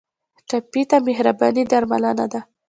ټپي 0.49 0.83
ته 0.89 0.97
مهرباني 1.07 1.63
درملنه 1.71 2.25
ده. 2.31 2.41